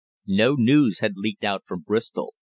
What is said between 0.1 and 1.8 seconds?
No news had leaked out